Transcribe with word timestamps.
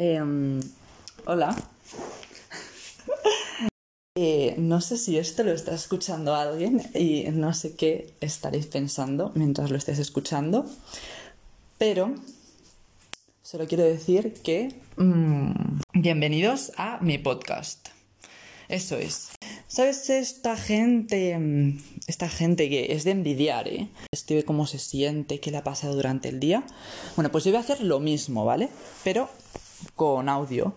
Em, 0.00 0.60
hola. 1.26 1.56
Eh, 4.20 4.56
no 4.58 4.80
sé 4.80 4.96
si 4.96 5.16
esto 5.16 5.44
lo 5.44 5.52
está 5.52 5.76
escuchando 5.76 6.34
alguien 6.34 6.82
y 6.92 7.26
no 7.30 7.54
sé 7.54 7.76
qué 7.76 8.14
estaréis 8.20 8.66
pensando 8.66 9.30
mientras 9.36 9.70
lo 9.70 9.76
estéis 9.76 10.00
escuchando, 10.00 10.66
pero 11.78 12.16
solo 13.42 13.68
quiero 13.68 13.84
decir 13.84 14.32
que 14.42 14.74
mm, 14.96 15.52
bienvenidos 15.94 16.72
a 16.76 16.98
mi 17.00 17.18
podcast. 17.18 17.90
Eso 18.68 18.96
es. 18.96 19.28
¿Sabes 19.68 20.10
esta 20.10 20.56
gente, 20.56 21.38
mm, 21.38 21.78
esta 22.08 22.28
gente 22.28 22.68
que 22.68 22.92
es 22.94 23.04
de 23.04 23.12
envidiar, 23.12 23.68
eh? 23.68 23.88
Escribe 24.10 24.42
cómo 24.44 24.66
se 24.66 24.80
siente, 24.80 25.38
qué 25.38 25.52
le 25.52 25.58
ha 25.58 25.64
pasado 25.64 25.94
durante 25.94 26.28
el 26.28 26.40
día. 26.40 26.64
Bueno, 27.14 27.30
pues 27.30 27.44
yo 27.44 27.52
voy 27.52 27.58
a 27.58 27.60
hacer 27.60 27.82
lo 27.82 28.00
mismo, 28.00 28.44
¿vale? 28.44 28.68
Pero 29.04 29.28
con 29.98 30.28
audio, 30.28 30.74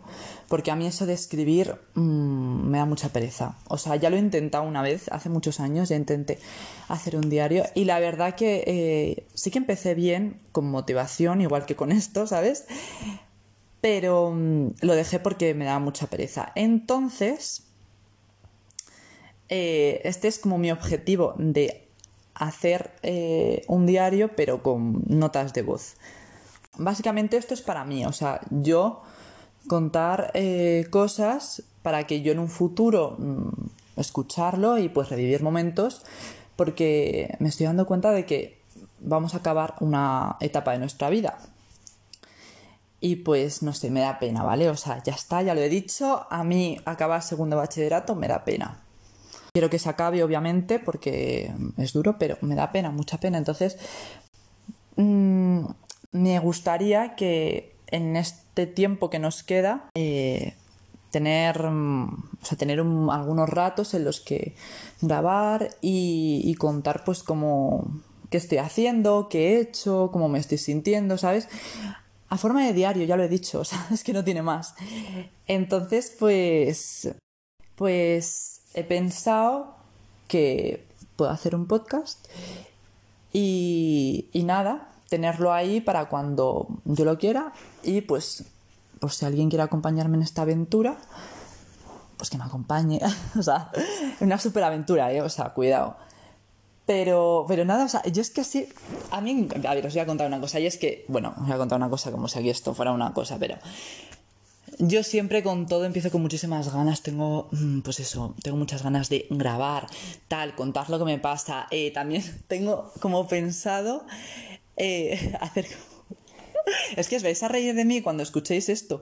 porque 0.47 0.71
a 0.71 0.75
mí 0.75 0.87
eso 0.87 1.05
de 1.05 1.13
escribir 1.13 1.75
mm, 1.93 2.67
me 2.69 2.79
da 2.79 2.85
mucha 2.85 3.09
pereza. 3.09 3.55
O 3.67 3.77
sea, 3.77 3.95
ya 3.95 4.09
lo 4.09 4.15
he 4.15 4.19
intentado 4.19 4.63
una 4.63 4.81
vez, 4.81 5.09
hace 5.11 5.29
muchos 5.29 5.59
años, 5.59 5.89
ya 5.89 5.95
intenté 5.95 6.39
hacer 6.89 7.15
un 7.15 7.29
diario 7.29 7.63
y 7.75 7.85
la 7.85 7.99
verdad 7.99 8.33
que 8.33 8.63
eh, 8.65 9.27
sí 9.35 9.51
que 9.51 9.59
empecé 9.59 9.93
bien, 9.93 10.41
con 10.51 10.69
motivación, 10.71 11.39
igual 11.39 11.67
que 11.67 11.75
con 11.75 11.91
esto, 11.91 12.25
¿sabes? 12.25 12.65
Pero 13.79 14.31
mm, 14.31 14.71
lo 14.81 14.95
dejé 14.95 15.19
porque 15.19 15.53
me 15.53 15.65
daba 15.65 15.79
mucha 15.79 16.07
pereza. 16.07 16.51
Entonces, 16.55 17.67
eh, 19.49 20.01
este 20.03 20.27
es 20.29 20.39
como 20.39 20.57
mi 20.57 20.71
objetivo 20.71 21.35
de 21.37 21.87
hacer 22.33 22.91
eh, 23.03 23.61
un 23.67 23.85
diario, 23.85 24.35
pero 24.35 24.63
con 24.63 25.03
notas 25.05 25.53
de 25.53 25.61
voz. 25.61 25.97
Básicamente 26.79 27.37
esto 27.37 27.53
es 27.53 27.61
para 27.61 27.85
mí, 27.85 28.03
o 28.03 28.13
sea, 28.13 28.41
yo 28.49 29.03
contar 29.67 30.31
eh, 30.33 30.87
cosas 30.89 31.63
para 31.81 32.05
que 32.05 32.21
yo 32.21 32.31
en 32.31 32.39
un 32.39 32.49
futuro 32.49 33.15
mm, 33.17 33.99
escucharlo 33.99 34.77
y 34.77 34.89
pues 34.89 35.09
revivir 35.09 35.43
momentos, 35.43 36.03
porque 36.55 37.35
me 37.39 37.49
estoy 37.49 37.65
dando 37.65 37.85
cuenta 37.85 38.11
de 38.11 38.25
que 38.25 38.59
vamos 38.99 39.33
a 39.33 39.37
acabar 39.37 39.75
una 39.79 40.37
etapa 40.39 40.73
de 40.73 40.79
nuestra 40.79 41.09
vida. 41.09 41.37
Y 42.99 43.17
pues 43.17 43.63
no 43.63 43.73
sé, 43.73 43.89
me 43.89 44.01
da 44.01 44.19
pena, 44.19 44.43
¿vale? 44.43 44.69
O 44.69 44.77
sea, 44.77 45.01
ya 45.03 45.13
está, 45.13 45.41
ya 45.41 45.55
lo 45.55 45.61
he 45.61 45.69
dicho, 45.69 46.27
a 46.29 46.43
mí 46.43 46.79
acabar 46.85 47.23
segundo 47.23 47.57
bachillerato 47.57 48.15
me 48.15 48.27
da 48.27 48.43
pena. 48.45 48.79
Quiero 49.53 49.69
que 49.69 49.79
se 49.79 49.89
acabe, 49.89 50.23
obviamente, 50.23 50.77
porque 50.79 51.51
es 51.77 51.93
duro, 51.93 52.17
pero 52.19 52.37
me 52.41 52.55
da 52.55 52.71
pena, 52.71 52.91
mucha 52.91 53.17
pena. 53.17 53.39
Entonces, 53.39 53.77
mmm, 54.95 55.65
me 56.11 56.39
gustaría 56.39 57.15
que 57.15 57.75
en 57.87 58.15
este 58.15 58.40
tiempo 58.53 59.09
que 59.09 59.19
nos 59.19 59.43
queda 59.43 59.89
eh, 59.95 60.55
tener, 61.11 61.65
o 61.65 62.45
sea, 62.45 62.57
tener 62.57 62.79
algunos 62.79 63.49
ratos 63.49 63.93
en 63.93 64.05
los 64.05 64.21
que 64.21 64.55
grabar 65.01 65.69
y, 65.81 66.55
contar 66.57 67.03
pues 67.03 67.21
cómo 67.23 68.01
qué 68.29 68.37
estoy 68.37 68.59
haciendo, 68.59 69.27
qué 69.29 69.55
he 69.55 69.59
hecho, 69.59 70.09
cómo 70.13 70.29
me 70.29 70.39
estoy 70.39 70.57
sintiendo, 70.57 71.17
¿sabes? 71.17 71.49
A 72.29 72.37
forma 72.37 72.65
de 72.65 72.73
diario, 72.73 73.05
ya 73.05 73.17
lo 73.17 73.23
he 73.23 73.29
dicho, 73.29 73.59
o 73.61 73.65
sea, 73.65 73.87
es 73.91 74.03
que 74.03 74.13
no 74.13 74.23
tiene 74.23 74.41
más. 74.41 74.73
Entonces, 75.47 76.15
pues, 76.17 77.13
pues 77.75 78.61
he 78.73 78.83
pensado 78.83 79.75
que 80.27 80.85
puedo 81.17 81.29
hacer 81.29 81.55
un 81.55 81.67
podcast 81.67 82.25
y, 83.33 84.29
y 84.31 84.43
nada, 84.43 84.90
tenerlo 85.11 85.51
ahí 85.51 85.81
para 85.81 86.07
cuando 86.07 86.69
yo 86.85 87.03
lo 87.03 87.17
quiera 87.17 87.51
y 87.83 87.99
pues, 87.99 88.45
pues 89.01 89.15
si 89.15 89.25
alguien 89.25 89.49
quiere 89.49 89.61
acompañarme 89.61 90.15
en 90.15 90.23
esta 90.23 90.43
aventura, 90.43 90.95
pues 92.15 92.29
que 92.29 92.37
me 92.37 92.45
acompañe. 92.45 93.01
o 93.37 93.43
sea, 93.43 93.71
una 94.21 94.37
superaventura, 94.37 95.11
¿eh? 95.11 95.21
O 95.21 95.27
sea, 95.27 95.49
cuidado. 95.49 95.97
Pero, 96.85 97.43
pero 97.45 97.65
nada, 97.65 97.83
o 97.83 97.89
sea, 97.89 98.03
yo 98.03 98.21
es 98.21 98.29
que 98.29 98.39
así. 98.39 98.69
A 99.11 99.19
mí, 99.19 99.49
a 99.67 99.75
ver, 99.75 99.85
os 99.85 99.93
voy 99.93 100.01
a 100.01 100.05
contar 100.05 100.27
una 100.27 100.39
cosa. 100.39 100.61
Y 100.61 100.65
es 100.65 100.77
que, 100.77 101.03
bueno, 101.09 101.33
os 101.35 101.43
voy 101.43 101.51
a 101.51 101.57
contar 101.57 101.77
una 101.77 101.89
cosa 101.89 102.09
como 102.09 102.29
si 102.29 102.39
aquí 102.39 102.49
esto 102.49 102.73
fuera 102.73 102.93
una 102.93 103.11
cosa, 103.11 103.37
pero. 103.37 103.57
Yo 104.79 105.03
siempre 105.03 105.43
con 105.43 105.67
todo 105.67 105.83
empiezo 105.83 106.09
con 106.09 106.21
muchísimas 106.21 106.73
ganas. 106.73 107.01
Tengo, 107.01 107.49
mm, 107.51 107.81
pues 107.81 107.99
eso, 107.99 108.33
tengo 108.41 108.55
muchas 108.55 108.81
ganas 108.81 109.09
de 109.09 109.27
grabar, 109.29 109.87
tal, 110.29 110.55
contar 110.55 110.89
lo 110.89 110.99
que 110.99 111.05
me 111.05 111.19
pasa. 111.19 111.67
Eh, 111.69 111.91
también 111.91 112.23
tengo 112.47 112.93
como 113.01 113.27
pensado 113.27 114.05
eh, 114.77 115.35
hacer... 115.41 115.67
es 116.95 117.07
que 117.07 117.17
os 117.17 117.23
vais 117.23 117.41
a 117.43 117.47
reír 117.47 117.75
de 117.75 117.85
mí 117.85 118.01
cuando 118.01 118.23
escuchéis 118.23 118.69
esto, 118.69 119.01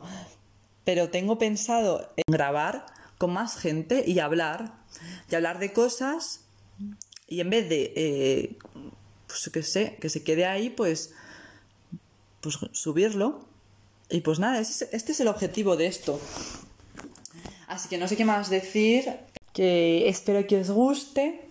pero 0.83 1.09
tengo 1.09 1.37
pensado 1.37 2.11
en 2.15 2.23
grabar 2.31 2.85
con 3.17 3.33
más 3.33 3.57
gente 3.57 4.03
y 4.07 4.19
hablar, 4.19 4.73
y 5.29 5.35
hablar 5.35 5.59
de 5.59 5.73
cosas, 5.73 6.45
y 7.27 7.41
en 7.41 7.49
vez 7.49 7.69
de, 7.69 7.93
eh, 7.95 8.57
pues 9.27 9.49
que 9.53 9.61
sé, 9.61 9.97
que 10.01 10.09
se 10.09 10.23
quede 10.23 10.45
ahí, 10.45 10.69
pues, 10.69 11.13
pues 12.41 12.57
subirlo. 12.71 13.45
Y 14.09 14.21
pues 14.21 14.39
nada, 14.39 14.59
este 14.59 15.11
es 15.11 15.19
el 15.19 15.27
objetivo 15.27 15.77
de 15.77 15.85
esto. 15.85 16.19
Así 17.67 17.87
que 17.87 17.99
no 17.99 18.07
sé 18.07 18.17
qué 18.17 18.25
más 18.25 18.49
decir, 18.49 19.05
que 19.53 20.09
espero 20.09 20.47
que 20.47 20.61
os 20.61 20.71
guste. 20.71 21.47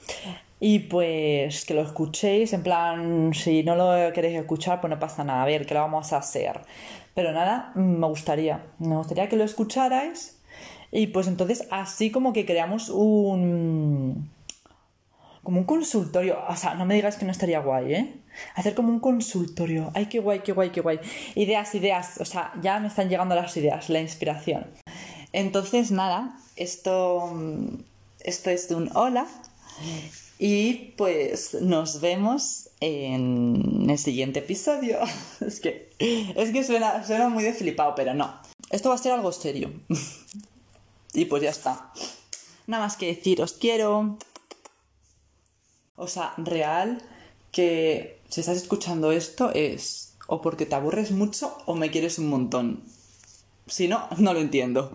Y 0.61 0.81
pues 0.81 1.65
que 1.65 1.75
lo 1.75 1.83
escuchéis, 1.83 2.53
en 2.53 2.63
plan, 2.63 3.33
si 3.33 3.63
no 3.63 3.77
lo 3.77 4.13
queréis 4.13 4.39
escuchar, 4.39 4.81
pues 4.81 4.91
no 4.91 4.99
pasa 4.99 5.23
nada, 5.23 5.43
a 5.43 5.47
ver, 5.47 5.67
¿qué 5.67 5.75
lo 5.75 5.81
vamos 5.81 6.13
a 6.13 6.19
hacer? 6.19 6.61
Pero 7.15 7.33
nada, 7.33 7.73
me 7.75 8.07
gustaría, 8.09 8.67
me 8.79 8.97
gustaría 8.97 9.29
que 9.29 9.37
lo 9.37 9.45
escucharais 9.45 10.41
y 10.91 11.09
pues 11.09 11.29
entonces 11.29 11.69
así 11.71 12.11
como 12.11 12.33
que 12.33 12.45
creamos 12.45 12.89
un... 12.89 14.31
como 15.45 15.61
un 15.61 15.65
consultorio, 15.65 16.39
o 16.49 16.57
sea, 16.57 16.75
no 16.75 16.87
me 16.87 16.95
digas 16.95 17.17
que 17.17 17.25
no 17.25 17.31
estaría 17.31 17.61
guay, 17.61 17.95
¿eh? 17.95 18.15
Hacer 18.55 18.75
como 18.75 18.89
un 18.89 19.01
consultorio, 19.01 19.91
ay, 19.95 20.07
qué 20.07 20.19
guay, 20.21 20.41
qué 20.41 20.53
guay, 20.53 20.71
qué 20.71 20.81
guay. 20.81 21.01
Ideas, 21.35 21.75
ideas, 21.75 22.21
o 22.21 22.25
sea, 22.25 22.53
ya 22.63 22.81
me 22.81 22.89
están 22.89 23.09
llegando 23.09 23.35
las 23.35 23.57
ideas, 23.57 23.89
la 23.91 24.01
inspiración. 24.01 24.67
Entonces, 25.33 25.91
nada, 25.91 26.37
esto, 26.57 27.33
esto 28.21 28.51
es 28.51 28.69
de 28.69 28.75
un 28.77 28.91
hola 28.97 29.27
y 30.39 30.93
pues 30.97 31.55
nos 31.61 32.01
vemos 32.01 32.71
en 32.81 33.87
el 33.91 33.99
siguiente 33.99 34.39
episodio. 34.39 34.99
es 35.41 35.61
que, 35.61 35.91
es 35.99 36.51
que 36.51 36.65
suena, 36.65 37.05
suena 37.05 37.29
muy 37.29 37.43
de 37.43 37.53
flipado, 37.53 37.95
pero 37.97 38.15
no. 38.15 38.41
Esto 38.71 38.91
va 38.91 38.95
a 38.95 38.99
ser 38.99 39.13
algo 39.13 39.33
serio. 39.33 39.73
y 41.13 41.25
pues 41.25 41.43
ya 41.43 41.51
está. 41.51 41.93
Nada 42.67 42.85
más 42.85 42.97
que 42.97 43.07
decir, 43.07 43.43
os 43.43 43.55
quiero. 43.55 44.19
O 45.97 46.07
sea, 46.07 46.35
real 46.37 47.03
que 47.51 48.21
si 48.29 48.41
estás 48.41 48.59
escuchando 48.59 49.11
esto 49.11 49.51
es 49.53 50.15
o 50.29 50.41
porque 50.43 50.67
te 50.67 50.75
aburres 50.77 51.11
mucho 51.11 51.57
o 51.67 51.75
me 51.75 51.91
quieres 51.91 52.19
un 52.19 52.29
montón. 52.29 52.85
Si 53.67 53.89
no, 53.89 54.07
no 54.19 54.33
lo 54.33 54.41
entiendo. 54.41 54.93